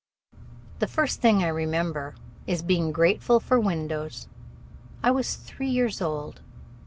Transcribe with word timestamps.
The 0.79 0.87
first 0.87 1.21
thing 1.21 1.43
I 1.43 1.47
remember 1.49 2.15
is 2.47 2.63
being 2.63 2.91
grateful 2.91 3.39
for 3.39 3.59
windows. 3.59 4.27
I 5.03 5.11
was 5.11 5.35
three 5.35 5.69
years 5.69 6.01
old. 6.01 6.41